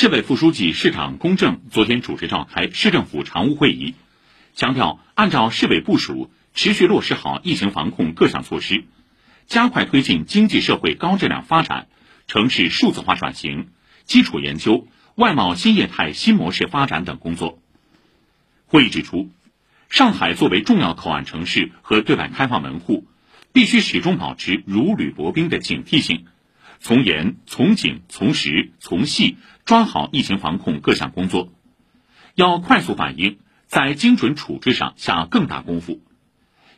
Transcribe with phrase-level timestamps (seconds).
[0.00, 3.96] 市委副书记、市长龚正昨天主持召开市政府常务会议，
[4.54, 8.84] 强调按照市委部署，持续落实好疫情防控各项措施，
[9.48, 11.88] 加快推进经济社会高质量发展、
[12.28, 13.70] 城市数字化转型、
[14.04, 17.58] 基础研究、外贸新业态新模式发展等工作。
[18.66, 19.28] 会议指出，
[19.90, 23.08] 上海作为重要口岸城市和对外开放门户，
[23.52, 26.26] 必须始终保持如履薄冰的警惕性。
[26.80, 31.52] 从严、从紧、从实、从细抓好疫情防控各项工作，
[32.34, 36.00] 要快速反应，在精准处置上下更大功夫；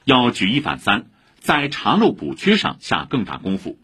[0.05, 1.07] 要举一反三，
[1.39, 3.77] 在查漏补缺上下更大功夫；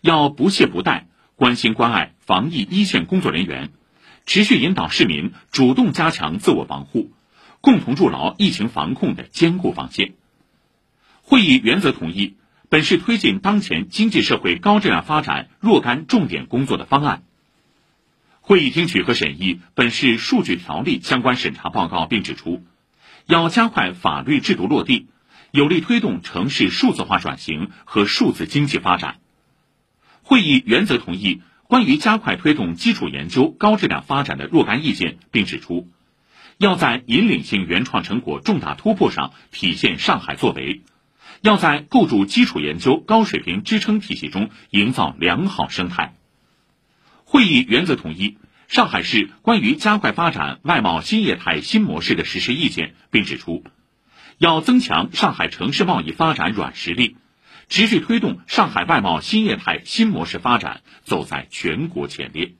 [0.00, 1.04] 要不懈不怠，
[1.36, 3.70] 关心关爱防疫一线工作人员，
[4.26, 7.12] 持续引导市民主动加强自我防护，
[7.60, 10.14] 共同筑牢疫情防控的坚固防线。
[11.22, 12.34] 会议原则同意。
[12.74, 17.22] 本市推进当前经济社会高质量发展若干重点工作的方案。
[18.40, 22.64] 会议听取和审议本市数据条例相关审查报告，并指出，
[23.26, 25.06] 要加快法律制度落地，
[25.52, 29.20] 有力推动城市数字化转型和数字经济发展。
[30.24, 35.88] 会议原则同意关于加快推动基础研究高质量发展的若干意见，并指出，
[36.58, 40.82] 要在引领性原创成果重大突破上体现上海作为。
[41.44, 46.14] 要在构筑基础研究高水平支撑体系中营造良好生态。
[47.26, 53.62] 会议原则统一上海市关于加快发展外贸新业态新模式的实施意见，并指出，
[54.38, 57.18] 要增强上海城市贸易发展软实力，
[57.68, 62.54] 持续推动上海外贸新业态新模式发展走在全国前列。